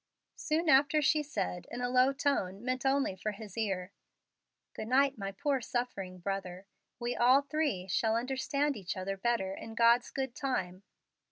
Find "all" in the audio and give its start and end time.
7.15-7.43